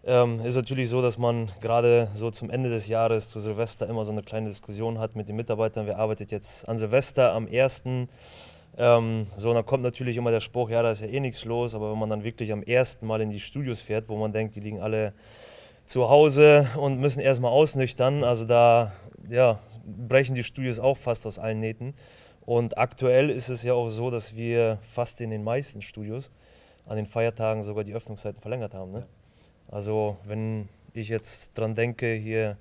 [0.04, 4.04] ähm, ist natürlich so, dass man gerade so zum Ende des Jahres zu Silvester immer
[4.04, 5.86] so eine kleine Diskussion hat mit den Mitarbeitern.
[5.86, 7.82] Wer arbeitet jetzt an Silvester am 1.
[8.80, 11.44] Ähm, so, und dann kommt natürlich immer der Spruch, ja, da ist ja eh nichts
[11.44, 14.32] los, aber wenn man dann wirklich am ersten Mal in die Studios fährt, wo man
[14.32, 15.12] denkt, die liegen alle
[15.84, 18.92] zu Hause und müssen erstmal ausnüchtern, also da
[19.28, 21.94] ja, brechen die Studios auch fast aus allen Nähten.
[22.42, 26.30] Und aktuell ist es ja auch so, dass wir fast in den meisten Studios
[26.86, 28.92] an den Feiertagen sogar die Öffnungszeiten verlängert haben.
[28.92, 29.06] Ne?
[29.70, 32.56] Also wenn ich jetzt dran denke, hier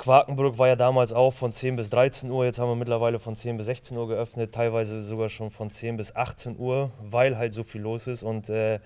[0.00, 3.36] Quakenbrück war ja damals auch von 10 bis 13 Uhr, jetzt haben wir mittlerweile von
[3.36, 7.52] 10 bis 16 Uhr geöffnet, teilweise sogar schon von 10 bis 18 Uhr, weil halt
[7.52, 8.22] so viel los ist.
[8.22, 8.80] Und äh,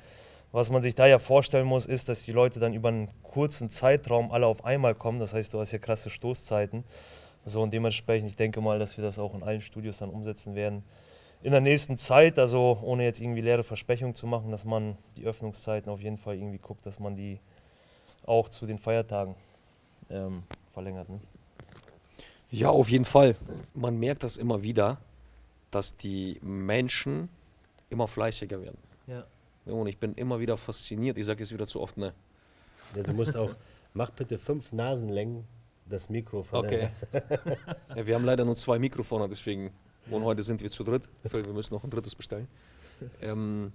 [0.51, 3.71] was man sich da ja vorstellen muss, ist, dass die Leute dann über einen kurzen
[3.71, 5.21] Zeitraum alle auf einmal kommen.
[5.21, 6.83] Das heißt, du hast ja krasse Stoßzeiten.
[7.45, 10.57] So und dementsprechend, ich denke mal, dass wir das auch in allen Studios dann umsetzen
[10.57, 10.83] werden.
[11.45, 15.27] In der nächsten Zeit, also ohne jetzt irgendwie leere Versprechungen zu machen, dass man die
[15.27, 17.39] Öffnungszeiten auf jeden Fall irgendwie guckt, dass man die
[18.27, 19.37] auch zu den Feiertagen
[20.11, 20.43] ähm,
[20.75, 21.09] verlängert.
[21.09, 21.21] Ne?
[22.51, 23.37] Ja, auf jeden Fall.
[23.73, 24.99] Man merkt das immer wieder,
[25.71, 27.29] dass die Menschen
[27.91, 28.79] immer fleißiger werden.
[29.07, 29.25] Ja.
[29.65, 31.17] Und ich bin immer wieder fasziniert.
[31.17, 32.13] Ich sage jetzt wieder zu oft, ne?
[32.95, 33.55] Ja, du musst auch,
[33.95, 35.45] mach bitte fünf Nasenlängen
[35.87, 36.91] das Mikro von Okay.
[37.95, 39.71] Ja, wir haben leider nur zwei Mikrofone, deswegen.
[40.11, 41.09] Und heute sind wir zu dritt.
[41.23, 42.47] Wir müssen noch ein drittes bestellen.
[43.21, 43.73] Ähm,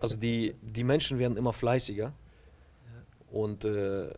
[0.00, 2.12] also die, die Menschen werden immer fleißiger.
[3.30, 4.08] Und äh,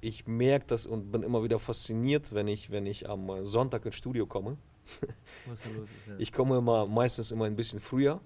[0.00, 3.84] ich merke das und bin immer wieder fasziniert, wenn ich, wenn ich am äh, Sonntag
[3.86, 4.56] ins Studio komme.
[5.46, 6.14] Was da los ist, ja.
[6.18, 8.20] Ich komme immer meistens immer ein bisschen früher.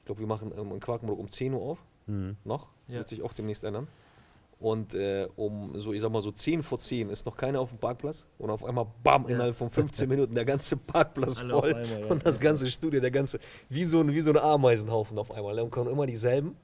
[0.00, 1.78] Ich glaube, wir machen ähm, in Quakenburg um 10 Uhr auf.
[2.44, 2.70] Noch.
[2.88, 2.96] Ja.
[2.96, 3.86] Wird sich auch demnächst ändern.
[4.58, 7.70] Und äh, um so, ich sag mal so 10 vor 10 ist noch keiner auf
[7.70, 8.26] dem Parkplatz.
[8.36, 11.74] Und auf einmal, bam, innerhalb von 15 Minuten der ganze Parkplatz Alle voll.
[11.74, 12.06] einmal, ja.
[12.08, 15.58] und das ganze Studio, der ganze, wie so, ein, wie so ein Ameisenhaufen auf einmal.
[15.60, 16.56] Und kommen immer dieselben.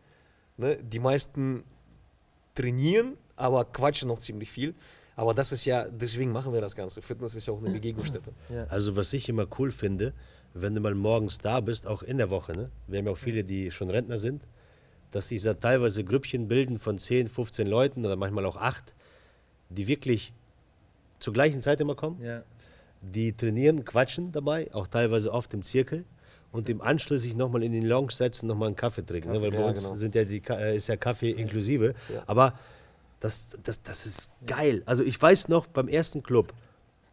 [0.59, 0.77] Ne?
[0.83, 1.65] Die meisten
[2.55, 4.75] trainieren, aber quatschen noch ziemlich viel.
[5.15, 7.01] Aber das ist ja, deswegen machen wir das Ganze.
[7.01, 8.33] Fitness ist ja auch eine Begegnungsstätte.
[8.69, 10.13] Also was ich immer cool finde,
[10.53, 12.71] wenn du mal morgens da bist, auch in der Woche, ne?
[12.87, 14.43] wir haben ja auch viele, die schon Rentner sind,
[15.11, 18.95] dass sich da teilweise Grüppchen bilden von 10, 15 Leuten oder manchmal auch 8,
[19.71, 20.33] die wirklich
[21.19, 22.21] zur gleichen Zeit immer kommen.
[22.23, 22.43] Ja.
[23.01, 26.05] Die trainieren, quatschen dabei, auch teilweise oft im Zirkel
[26.53, 29.31] und im Anschluss sich nochmal in den Lounge setzen, nochmal einen Kaffee trinken.
[29.31, 29.41] ne?
[29.41, 29.97] Weil bei ja, uns genau.
[29.97, 31.95] sind ja die, äh, ist ja Kaffee inklusive.
[32.13, 32.23] Ja.
[32.27, 32.55] Aber
[33.21, 34.83] das, das, das ist geil.
[34.87, 36.53] Also ich weiß noch, beim ersten Club,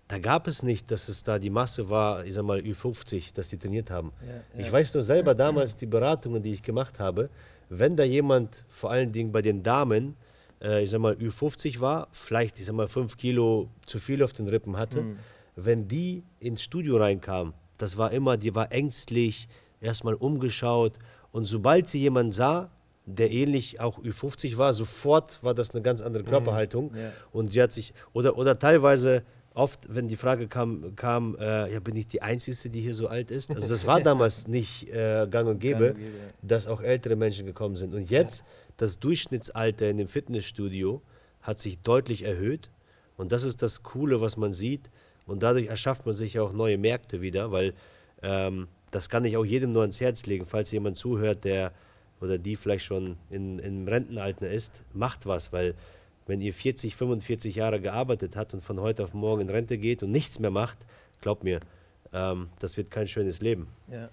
[0.07, 3.49] da gab es nicht, dass es da die Masse war, ich sag mal Ü50, dass
[3.49, 4.11] die trainiert haben.
[4.27, 4.71] Ja, Ich ja.
[4.71, 7.29] weiß nur selber damals, die Beratungen, die ich gemacht habe,
[7.69, 10.15] wenn da jemand, vor allen Dingen bei den Damen,
[10.61, 14.33] äh, ich sag mal Ü50 war, vielleicht, ich sag mal, 5 Kilo zu viel auf
[14.33, 15.19] den Rippen hatte, Mhm.
[15.55, 19.47] wenn die ins Studio reinkam, das war immer, die war ängstlich,
[19.81, 20.99] erstmal umgeschaut
[21.31, 22.69] und sobald sie jemanden sah,
[23.05, 26.97] der ähnlich auch Ü50 war, sofort war das eine ganz andere Körperhaltung Mhm.
[26.97, 27.11] Ja.
[27.31, 31.79] und sie hat sich, oder, oder teilweise oft, wenn die Frage kam, kam äh, ja,
[31.79, 33.51] bin ich die Einzige, die hier so alt ist?
[33.53, 36.23] Also das war damals nicht äh, gang und gäbe, und gäbe, ja.
[36.41, 37.93] dass auch ältere Menschen gekommen sind.
[37.93, 38.43] Und jetzt,
[38.77, 41.01] das Durchschnittsalter in dem Fitnessstudio
[41.41, 42.71] hat sich deutlich erhöht
[43.17, 44.89] und das ist das Coole, was man sieht
[45.27, 47.73] und dadurch erschafft man sich auch neue Märkte wieder, weil
[48.23, 51.73] ähm, das kann ich auch jedem nur ans Herz legen, falls jemand zuhört, der
[52.23, 55.75] oder die vielleicht schon in, im Rentenalter ist, macht was, weil
[56.25, 60.03] wenn ihr 40, 45 Jahre gearbeitet habt und von heute auf morgen in Rente geht
[60.03, 60.77] und nichts mehr macht,
[61.19, 61.59] glaubt mir,
[62.13, 63.67] ähm, das wird kein schönes Leben.
[63.91, 64.09] Ja.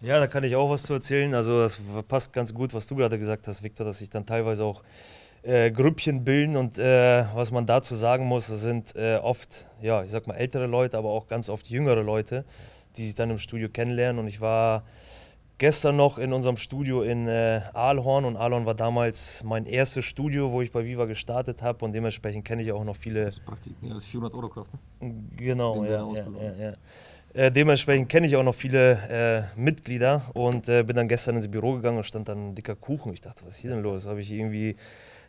[0.00, 1.34] ja, da kann ich auch was zu erzählen.
[1.34, 4.62] Also das passt ganz gut, was du gerade gesagt hast, Viktor, dass sich dann teilweise
[4.62, 4.84] auch
[5.42, 10.04] äh, Grüppchen bilden und äh, was man dazu sagen muss, das sind äh, oft, ja,
[10.04, 12.44] ich sag mal ältere Leute, aber auch ganz oft jüngere Leute,
[12.96, 14.84] die sich dann im Studio kennenlernen und ich war
[15.60, 20.50] gestern noch in unserem Studio in äh, Aalhorn und Aalhorn war damals mein erstes Studio,
[20.50, 23.44] wo ich bei Viva gestartet habe und dementsprechend kenne ich auch noch viele Das ist
[23.44, 24.70] Praktik, ja, das ist 400 Euro Kraft.
[25.00, 25.14] Ne?
[25.36, 26.72] Genau, ja, ja, ja.
[27.32, 31.46] Äh, dementsprechend kenne ich auch noch viele äh, Mitglieder und äh, bin dann gestern ins
[31.48, 33.12] Büro gegangen und stand dann ein dicker Kuchen.
[33.12, 34.06] Ich dachte, was ist hier denn los?
[34.06, 34.74] Habe ich irgendwie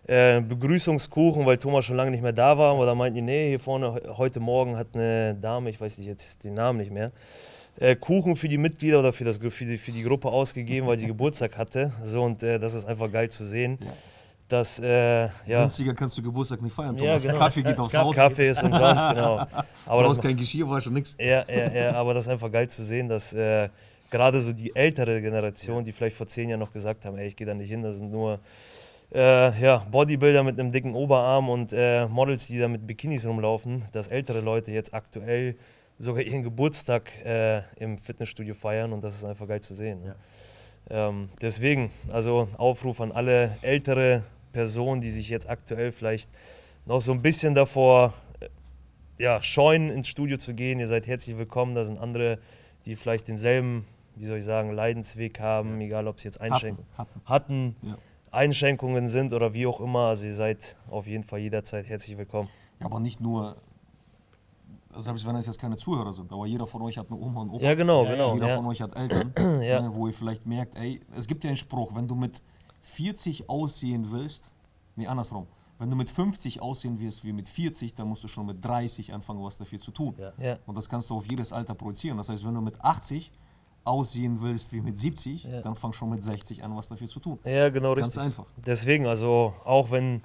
[0.08, 2.74] äh, Begrüßungskuchen, weil Thomas schon lange nicht mehr da war.
[2.74, 6.00] Aber da meinten die, nee, hier vorne he- heute Morgen hat eine Dame, ich weiß
[6.00, 7.12] nicht jetzt den Namen nicht mehr,
[7.80, 10.98] äh, Kuchen für die Mitglieder oder für, das, für, die, für die Gruppe ausgegeben, weil
[11.00, 11.92] sie Geburtstag hatte.
[12.04, 13.78] So und äh, das ist einfach geil zu sehen.
[13.82, 13.88] Ja.
[14.48, 17.22] Dass, äh, ja, Günstiger kannst du Geburtstag nicht feiern, Ja, Thomas.
[17.24, 17.38] genau.
[17.38, 18.14] Kaffee geht aufs Ka- Haus.
[18.16, 19.38] Kaffee ist umsonst, genau.
[19.86, 21.16] Aber das, brauchst kein Geschirr, war schon nix.
[21.18, 23.70] ja, ja, ja, aber das ist einfach geil zu sehen, dass äh,
[24.10, 27.36] gerade so die ältere Generation, die vielleicht vor zehn Jahren noch gesagt haben, ey, ich
[27.38, 28.40] gehe da nicht hin, das sind nur
[29.16, 33.84] äh, ja, Bodybuilder mit einem dicken Oberarm und äh, Models, die da mit Bikinis rumlaufen,
[33.94, 35.56] dass ältere Leute jetzt aktuell
[36.02, 40.04] sogar ihren Geburtstag äh, im Fitnessstudio feiern und das ist einfach geil zu sehen.
[40.04, 40.16] Ne?
[40.90, 46.30] Ähm, deswegen, also Aufruf an alle ältere Personen, die sich jetzt aktuell vielleicht
[46.86, 48.50] noch so ein bisschen davor äh,
[49.24, 50.80] ja, scheuen, ins Studio zu gehen.
[50.80, 51.76] Ihr seid herzlich willkommen.
[51.76, 52.40] Da sind andere,
[52.86, 53.86] die vielleicht denselben,
[54.16, 57.22] wie soll ich sagen, Leidensweg haben, egal ob es jetzt Einschränkungen hatten.
[57.26, 57.98] hatten, Ja.
[58.32, 60.08] Einschränkungen sind oder wie auch immer.
[60.08, 62.50] Also ihr seid auf jeden Fall jederzeit herzlich willkommen.
[62.80, 63.58] Ja, aber nicht nur,
[64.94, 67.42] also selbst wenn es jetzt keine Zuhörer sind, aber jeder von euch hat eine Oma
[67.42, 67.64] und Opa.
[67.64, 68.34] Ja, genau, genau.
[68.36, 68.56] Jeder Ja.
[68.58, 69.82] von euch hat Eltern, Ja.
[69.82, 72.42] ne, wo ihr vielleicht merkt, ey, es gibt ja einen Spruch, wenn du mit
[72.82, 74.52] 40 aussehen willst,
[74.96, 75.48] nee, andersrum,
[75.80, 79.14] wenn du mit 50 aussehen wirst wie mit 40, dann musst du schon mit 30
[79.14, 80.14] anfangen, was dafür zu tun.
[80.18, 80.32] Ja.
[80.38, 80.58] Ja.
[80.68, 82.18] Und das kannst du auf jedes Alter projizieren.
[82.18, 83.32] Das heißt, wenn du mit 80
[83.84, 85.62] aussehen willst wie mit 70, Ja.
[85.62, 87.40] dann fang schon mit 60 an, was dafür zu tun.
[87.46, 88.22] ja, genau Ganz richtig.
[88.24, 88.46] einfach.
[88.64, 90.22] Deswegen, also auch wenn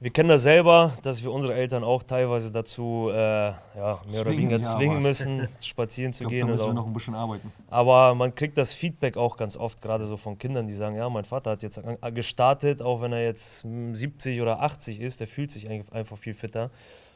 [0.00, 4.02] wir kennen das selber, dass wir unsere Eltern auch teilweise dazu äh, ja, mehr oder
[4.06, 6.46] Zwingen, weniger ja, zwingen aber- müssen, spazieren Ich zu glaube, gehen.
[6.46, 7.52] da müssen oder wir noch ein bisschen arbeiten.
[7.70, 11.08] Aber man kriegt das Feedback auch ganz oft, gerade so von Kindern, die sagen, ja,
[11.08, 11.80] mein Vater hat jetzt
[12.14, 16.34] gestartet, auch wenn er jetzt mm, 70 oder 80 ist, der fühlt sich einfach viel
[16.34, 16.70] fitter.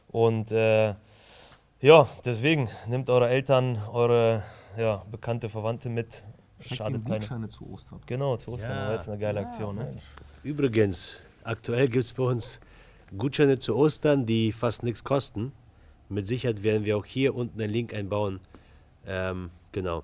[0.07, 0.95] Und äh,
[1.81, 4.43] ja, deswegen nehmt eure Eltern, eure
[4.77, 6.23] ja, bekannte Verwandte mit.
[6.59, 7.19] Schickt Schadet keine.
[7.19, 8.01] Gutscheine zu Ostern.
[8.05, 8.85] Genau, zu Ostern, Ja.
[8.87, 9.75] war jetzt eine geile Aktion.
[9.75, 9.95] Ne?
[10.43, 12.59] Übrigens, aktuell gibt es bei uns
[13.17, 15.51] Gutscheine zu Ostern, die fast nichts kosten.
[16.09, 18.39] Mit Sicherheit werden wir auch hier unten einen Link einbauen.
[19.05, 20.03] Ähm, genau.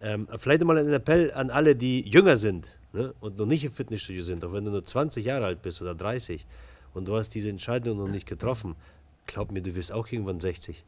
[0.00, 3.72] Ähm, vielleicht mal ein Appell an alle, die jünger sind ne, und noch nicht im
[3.72, 6.46] Fitnessstudio sind, auch wenn du nur 20 Jahre alt bist oder 30
[6.94, 8.76] und du hast diese Entscheidung noch nicht getroffen.
[9.26, 10.84] Glaub mir, du wirst auch irgendwann 60.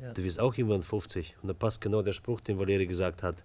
[0.00, 0.12] Ja.
[0.12, 1.36] Du wirst auch irgendwann 50.
[1.42, 3.44] Und da passt genau der Spruch, den Valeri gesagt hat.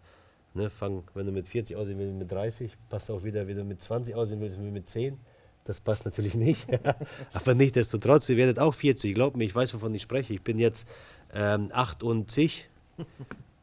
[0.53, 3.63] Ne, fang, wenn du mit 40 aussehen willst, mit 30, passt auch wieder, wenn du
[3.63, 5.19] mit 20 aussehen willst, mit 10.
[5.67, 6.65] Das passt natürlich nicht.
[7.33, 9.13] Aber nichtsdestotrotz, ihr werdet auch 40.
[9.13, 10.33] Glaub mir, ich weiß, wovon ich spreche.
[10.33, 10.87] Ich bin jetzt
[11.33, 12.69] ähm, 28.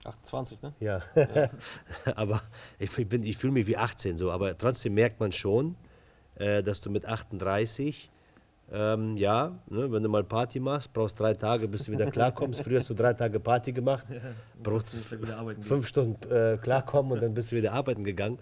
[0.05, 0.75] 28, ne?
[0.81, 1.01] Ja.
[2.15, 2.43] aber
[2.79, 4.31] ich, ich, ich fühle mich wie 18 so.
[4.31, 5.77] Aber trotzdem merkt man schon,
[6.35, 8.11] äh, dass du mit 38
[8.73, 12.63] ähm, ja, ne, wenn du mal Party machst, brauchst drei Tage, bis du wieder klarkommst.
[12.63, 14.07] Früher hast du drei Tage Party gemacht,
[14.63, 14.97] brauchst
[15.61, 18.39] fünf Stunden äh, klarkommen und dann bist du wieder arbeiten gegangen.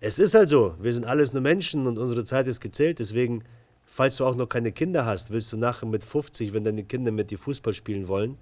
[0.00, 3.00] Es ist halt so, wir sind alles nur Menschen und unsere Zeit ist gezählt.
[3.00, 3.42] Deswegen,
[3.84, 7.10] falls du auch noch keine Kinder hast, willst du nachher mit 50, wenn deine Kinder
[7.10, 8.38] mit dir Fußball spielen wollen,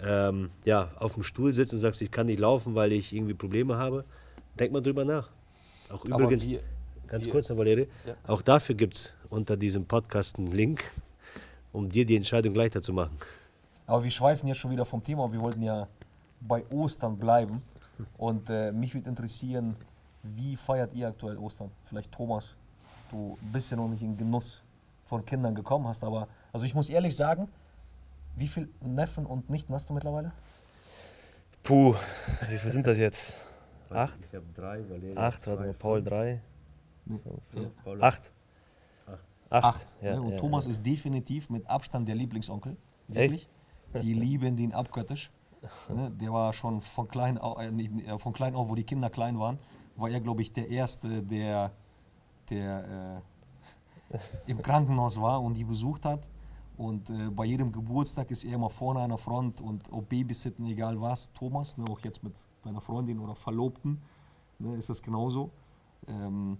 [0.00, 3.34] ähm, ja, auf dem Stuhl sitzen und sagst, ich kann nicht laufen, weil ich irgendwie
[3.34, 4.04] Probleme habe,
[4.58, 5.30] denk mal drüber nach.
[5.88, 6.48] Auch übrigens.
[6.48, 6.60] Wie,
[7.08, 7.88] Ganz kurz noch, Valerie.
[8.06, 8.14] Ja.
[8.26, 10.84] Auch dafür gibt es unter diesem Podcast einen Link,
[11.72, 13.16] um dir die Entscheidung leichter zu machen.
[13.86, 15.30] Aber wir schweifen jetzt schon wieder vom Thema.
[15.32, 15.88] Wir wollten ja
[16.40, 17.62] bei Ostern bleiben.
[18.16, 19.76] Und äh, mich würde interessieren,
[20.22, 21.70] wie feiert ihr aktuell Ostern?
[21.84, 22.56] Vielleicht Thomas,
[23.10, 24.62] du bist ja noch nicht in Genuss
[25.04, 27.48] von Kindern gekommen hast, aber also ich muss ehrlich sagen,
[28.36, 30.32] wie viele Neffen und Nichten hast du mittlerweile?
[31.62, 31.94] Puh,
[32.48, 33.34] wie viele sind das jetzt?
[33.90, 34.18] Acht?
[34.28, 36.40] Ich habe drei, Valeria Acht, warte mal, Paul drei.
[37.06, 37.20] Nee,
[37.54, 38.00] ja.
[38.00, 38.32] Acht.
[39.50, 39.64] Acht.
[39.64, 39.94] Acht.
[40.02, 42.76] Ja, und ja, Thomas ist definitiv mit Abstand der Lieblingsonkel.
[43.08, 43.48] Wirklich.
[43.92, 44.04] Echt?
[44.04, 45.30] Die lieben den abgöttisch.
[45.88, 49.38] Ne, der war schon von klein, äh, äh, von klein auf, wo die Kinder klein
[49.38, 49.58] waren,
[49.96, 51.72] war er, glaube ich, der Erste, der,
[52.50, 53.22] der
[54.10, 56.28] äh, im Krankenhaus war und die besucht hat.
[56.76, 60.66] Und äh, bei jedem Geburtstag ist er immer vorne an der Front und ob Babysitten,
[60.66, 64.02] egal was, Thomas, ne, auch jetzt mit deiner Freundin oder Verlobten,
[64.58, 65.50] ne, ist das genauso.
[66.08, 66.58] Ähm,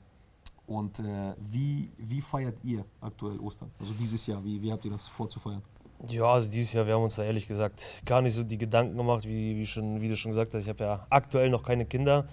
[0.66, 3.70] und äh, wie, wie feiert ihr aktuell Ostern?
[3.78, 5.62] Also dieses Jahr, wie, wie habt ihr das vorzufeiern?
[6.08, 8.96] Ja, also dieses Jahr, wir haben uns da ehrlich gesagt gar nicht so die Gedanken
[8.96, 10.62] gemacht, wie, wie, schon, wie du schon gesagt hast.
[10.62, 12.26] Ich habe ja aktuell noch keine Kinder.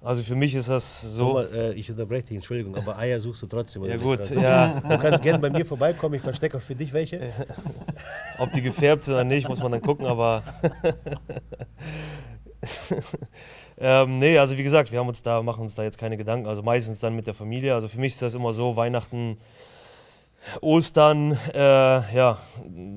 [0.00, 1.34] Also für mich ist das so.
[1.34, 3.84] Mal, äh, ich unterbreche dich, Entschuldigung, aber Eier suchst du trotzdem.
[3.84, 4.80] Ja gut, ja.
[4.80, 7.32] Du kannst gerne bei mir vorbeikommen, ich verstecke auch für dich welche.
[8.38, 10.44] Ob die gefärbt sind oder nicht, muss man dann gucken, aber
[13.80, 16.48] Ähm, nee, also wie gesagt, wir haben uns da, machen uns da jetzt keine Gedanken.
[16.48, 17.74] Also meistens dann mit der Familie.
[17.74, 19.38] Also für mich ist das immer so, Weihnachten,
[20.60, 22.38] Ostern, äh, ja,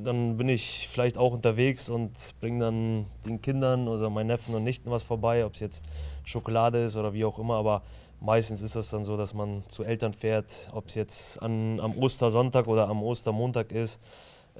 [0.03, 4.63] dann bin ich vielleicht auch unterwegs und bringe dann den Kindern oder meinen Neffen und
[4.63, 5.83] Nichten was vorbei, ob es jetzt
[6.23, 7.55] Schokolade ist oder wie auch immer.
[7.55, 7.83] Aber
[8.19, 11.97] meistens ist das dann so, dass man zu Eltern fährt, ob es jetzt an, am
[11.97, 13.99] Ostersonntag oder am Ostermontag ist.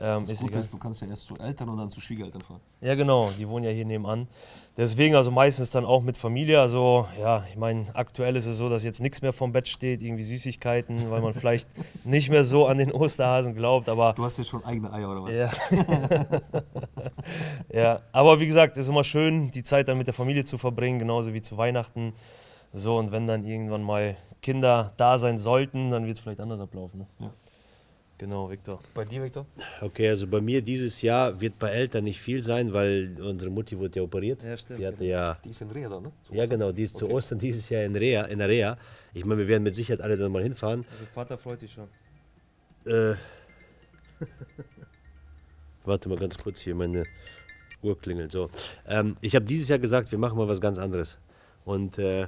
[0.03, 2.41] Ähm, das ist Gute ist, du kannst ja erst zu Eltern und dann zu Schwiegereltern
[2.41, 2.59] fahren.
[2.81, 4.27] Ja, genau, die wohnen ja hier nebenan.
[4.75, 6.59] Deswegen also meistens dann auch mit Familie.
[6.59, 10.01] Also, ja, ich meine, aktuell ist es so, dass jetzt nichts mehr vom Bett steht,
[10.01, 11.69] irgendwie Süßigkeiten, weil man vielleicht
[12.03, 13.89] nicht mehr so an den Osterhasen glaubt.
[13.89, 15.31] Aber du hast jetzt schon eigene Eier, oder was?
[15.31, 15.51] Ja.
[17.71, 20.57] ja, aber wie gesagt, es ist immer schön, die Zeit dann mit der Familie zu
[20.57, 22.13] verbringen, genauso wie zu Weihnachten.
[22.73, 26.59] So, und wenn dann irgendwann mal Kinder da sein sollten, dann wird es vielleicht anders
[26.59, 27.01] ablaufen.
[27.01, 27.07] Ne?
[27.19, 27.31] Ja.
[28.21, 28.79] Genau, Viktor.
[28.93, 29.47] Bei dir, Viktor?
[29.81, 33.75] Okay, also bei mir dieses Jahr wird bei Eltern nicht viel sein, weil unsere Mutti
[33.79, 34.43] wurde ja operiert.
[34.43, 34.79] Ja, stimmt.
[34.79, 36.12] Die, hatte ja, die ist in Rea da, ne?
[36.21, 37.07] Zu ja, genau, die ist okay.
[37.07, 38.25] zu Ostern dieses Jahr in Rea.
[38.25, 38.77] In Rea.
[39.15, 40.86] Ich meine, wir werden mit Sicherheit alle dann mal hinfahren.
[40.91, 41.88] Also Vater freut sich schon.
[42.86, 43.15] Äh,
[45.86, 47.05] warte mal ganz kurz hier, meine
[47.81, 48.31] Uhr klingelt.
[48.31, 48.51] So.
[48.88, 51.17] Ähm, ich habe dieses Jahr gesagt, wir machen mal was ganz anderes.
[51.65, 52.27] Und äh,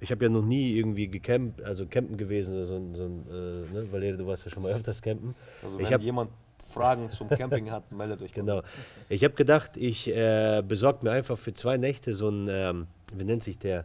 [0.00, 3.74] ich habe ja noch nie irgendwie gecampt, also campen gewesen oder so, so ein, äh,
[3.74, 3.92] ne?
[3.92, 5.34] Valerie, du warst ja schon mal öfters campen.
[5.62, 6.30] Also wenn ich hab, jemand
[6.68, 8.32] Fragen zum Camping hat, meldet euch.
[8.32, 8.62] Genau.
[9.08, 13.24] Ich habe gedacht, ich äh, besorge mir einfach für zwei Nächte so ein, ähm, wie
[13.24, 13.84] nennt sich der?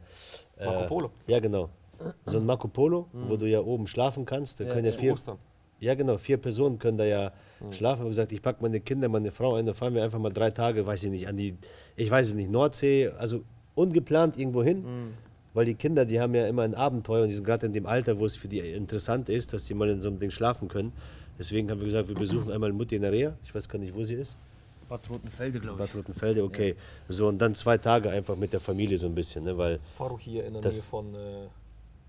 [0.58, 1.12] Äh, Marco Polo.
[1.28, 1.69] Ja, genau.
[2.26, 3.30] So ein Marco Polo, mhm.
[3.30, 4.60] wo du ja oben schlafen kannst.
[4.60, 5.38] Da ja, können ja vier, Ostern.
[5.80, 7.71] Ja, genau, vier Personen können da ja mhm.
[7.71, 7.95] schlafen.
[7.95, 10.32] Ich habe gesagt, ich packe meine Kinder, meine Frau ein, dann fahren wir einfach mal
[10.32, 11.58] drei Tage, weiß ich nicht, an die,
[11.95, 13.43] ich weiß es nicht, Nordsee, also
[13.76, 14.84] ungeplant irgendwo hin.
[14.84, 15.13] Mhm
[15.53, 17.85] weil die Kinder, die haben ja immer ein Abenteuer und die sind gerade in dem
[17.85, 20.67] Alter, wo es für die interessant ist, dass sie mal in so einem Ding schlafen
[20.67, 20.93] können.
[21.37, 23.33] Deswegen haben wir gesagt, wir besuchen einmal Mutti in der Reha.
[23.43, 24.37] Ich weiß gar nicht, wo sie ist.
[24.87, 25.89] Bad Rotenfelde, glaube ich.
[25.89, 26.69] Bad Rotenfelde, okay.
[26.69, 27.13] Ja.
[27.13, 29.77] So, und dann zwei Tage einfach mit der Familie so ein bisschen, ne, weil...
[29.95, 31.47] Faro hier in der Nähe von, äh,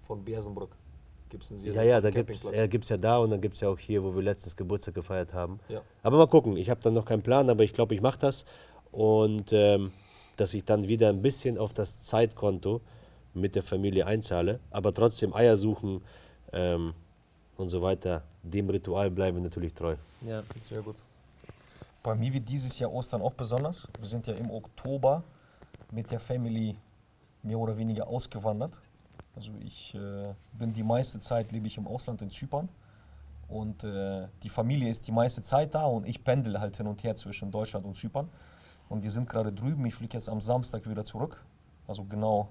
[0.02, 0.76] von Bersenbrück.
[1.30, 3.68] Gibt's einen ja, ja, da gibt es ja, ja da und dann gibt es ja
[3.68, 5.58] auch hier, wo wir letztens Geburtstag gefeiert haben.
[5.68, 5.82] Ja.
[6.02, 8.44] Aber mal gucken, ich habe dann noch keinen Plan, aber ich glaube, ich mache das.
[8.92, 9.92] Und ähm,
[10.36, 12.82] dass ich dann wieder ein bisschen auf das Zeitkonto
[13.34, 16.00] mit der Familie einzahle, aber trotzdem Eier suchen
[16.52, 16.94] ähm,
[17.56, 19.96] und so weiter, dem Ritual bleiben wir natürlich treu.
[20.22, 20.96] Ja, sehr gut.
[22.02, 23.88] Bei mir wird dieses Jahr Ostern auch besonders.
[23.98, 25.22] Wir sind ja im Oktober
[25.90, 26.76] mit der Family
[27.42, 28.80] mehr oder weniger ausgewandert.
[29.36, 32.68] Also ich äh, bin die meiste Zeit lebe ich im Ausland in Zypern.
[33.48, 37.02] Und äh, die Familie ist die meiste Zeit da und ich pendel halt hin und
[37.02, 38.28] her zwischen Deutschland und Zypern.
[38.88, 39.84] Und wir sind gerade drüben.
[39.86, 41.42] Ich fliege jetzt am Samstag wieder zurück.
[41.86, 42.48] Also genau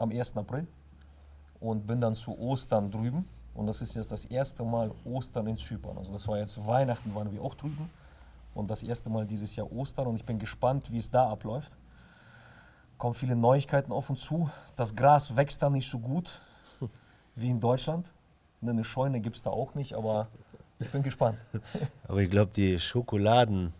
[0.00, 0.36] am 1.
[0.36, 0.66] April.
[1.60, 3.28] Und bin dann zu Ostern drüben.
[3.54, 5.98] Und das ist jetzt das erste Mal Ostern in Zypern.
[5.98, 7.90] Also das war jetzt Weihnachten, waren wir auch drüben.
[8.54, 10.06] Und das erste Mal dieses Jahr Ostern.
[10.06, 11.76] Und ich bin gespannt, wie es da abläuft.
[12.96, 14.50] Kommen viele Neuigkeiten auf uns zu.
[14.76, 16.40] Das Gras wächst da nicht so gut
[17.34, 18.12] wie in Deutschland.
[18.62, 20.28] Eine Scheune gibt es da auch nicht, aber
[20.78, 21.38] ich bin gespannt.
[22.08, 23.74] Aber ich glaube, die Schokoladen,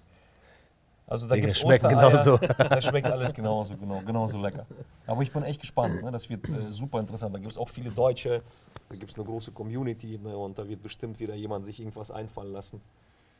[1.10, 2.10] Also da schmecken Ostereier.
[2.10, 2.38] genauso.
[2.56, 4.64] Da schmeckt alles genauso, genau, genauso lecker.
[5.08, 6.04] Aber ich bin echt gespannt.
[6.04, 6.12] Ne?
[6.12, 7.34] Das wird äh, super interessant.
[7.34, 8.42] Da gibt es auch viele Deutsche,
[8.88, 10.36] da gibt es eine große Community ne?
[10.36, 12.80] und da wird bestimmt wieder jemand sich irgendwas einfallen lassen,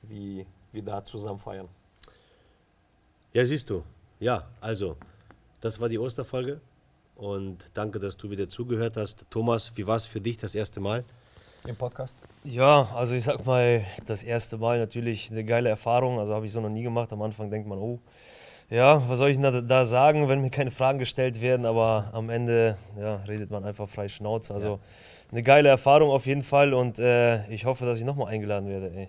[0.03, 1.69] wie wir da zusammen feiern.
[3.33, 3.85] Ja, siehst du.
[4.19, 4.97] Ja, also,
[5.61, 6.61] das war die Osterfolge.
[7.15, 9.27] Und danke, dass du wieder zugehört hast.
[9.31, 11.05] Thomas, wie war es für dich das erste Mal?
[11.67, 12.17] Im Podcast?
[12.45, 16.19] Ja, also ich sag mal, das erste Mal natürlich eine geile Erfahrung.
[16.19, 17.13] Also habe ich so noch nie gemacht.
[17.13, 17.99] Am Anfang denkt man, oh,
[18.71, 21.67] ja, was soll ich denn da, da sagen, wenn mir keine Fragen gestellt werden?
[21.67, 24.55] Aber am Ende ja, redet man einfach frei Schnauze.
[24.55, 24.81] Also
[25.31, 28.91] eine geile Erfahrung auf jeden Fall und äh, ich hoffe, dass ich nochmal eingeladen werde.
[28.95, 29.09] Ey.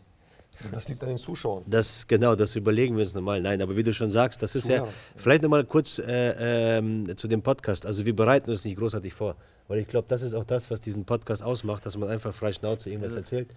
[0.71, 1.63] Das liegt an den Zuschauern.
[1.65, 3.41] Das, genau, das überlegen wir uns nochmal.
[3.41, 4.93] Nein, aber wie du schon sagst, das ist ja, Zuhörer.
[5.15, 7.85] vielleicht nochmal kurz äh, ähm, zu dem Podcast.
[7.85, 9.35] Also wir bereiten uns nicht großartig vor,
[9.71, 12.51] weil ich glaube, das ist auch das, was diesen Podcast ausmacht, dass man einfach frei
[12.51, 13.49] Schnauze irgendwas Das ist- erzählt.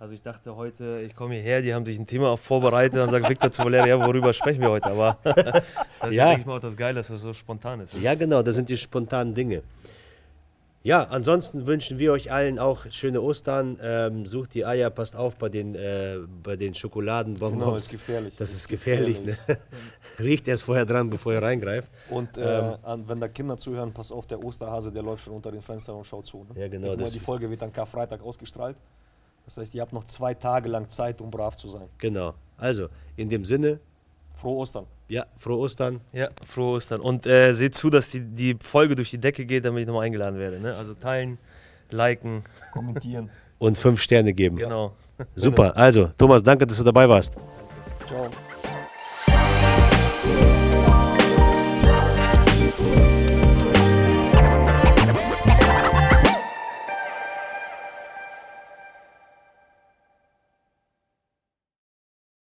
[0.00, 3.08] Also ich dachte heute, ich komme hierher, die haben sich ein Thema auch vorbereitet und
[3.10, 4.86] sagen, Victor zu Valeria, ja, worüber sprechen wir heute?
[4.86, 5.64] Aber das
[6.10, 6.26] ist Ja.
[6.28, 7.94] denke ich mal auch das Geile, dass das so spontan ist.
[8.00, 9.62] Ja, genau, das sind die spontanen Dinge.
[10.84, 13.76] Ja, ansonsten wünschen wir euch allen auch schöne Ostern.
[13.82, 17.58] Ähm, sucht die Eier, passt auf bei den, äh, bei den Schokoladenbonbons.
[17.60, 18.36] Genau, ist gefährlich.
[18.38, 19.20] Das ist gefährlich.
[19.24, 19.36] Ne?
[20.18, 21.90] Riecht erst vorher dran, bevor ihr reingreift.
[22.10, 25.50] Und äh, an, wenn da Kinder zuhören, pass auf, der Osterhase, der läuft schon unter
[25.52, 26.44] den Fenstern und schaut zu.
[26.52, 26.60] Ne?
[26.60, 28.76] Ja, genau, guck mal, das- die Folge wird dann Karfreitag ausgestrahlt.
[29.44, 31.88] Das heißt, ihr habt noch zwei Tage lang Zeit, um brav zu sein.
[31.98, 32.34] Genau.
[32.58, 33.80] Also, in dem Sinne,
[34.34, 34.86] Frohe Ostern.
[35.08, 36.00] ja, frohe Ostern.
[36.12, 37.00] Ja, frohe Ostern.
[37.00, 40.04] Und äh, seht zu, dass die, die Folge durch die Decke geht, damit ich nochmal
[40.04, 40.60] eingeladen werde.
[40.60, 40.74] Ne?
[40.76, 41.38] Also teilen,
[41.90, 43.30] liken, Kommentieren.
[43.58, 44.56] Und fünf Sterne geben.
[44.56, 44.92] genau.
[45.34, 45.76] Super.
[45.76, 47.34] Also, Thomas, danke, dass du dabei warst.
[48.06, 48.28] Ciao.